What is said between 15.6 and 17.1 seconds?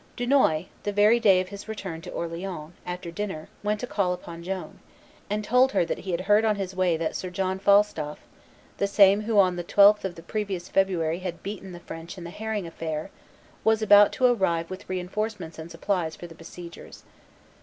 supplies for the besiegers.